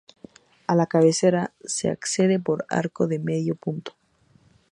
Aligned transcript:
A 0.65 0.73
la 0.73 0.87
cabecera 0.87 1.53
se 1.63 1.87
accede 1.91 2.39
por 2.39 2.65
arco 2.69 3.05
de 3.05 3.19
medio 3.19 3.53
punto. 3.53 3.93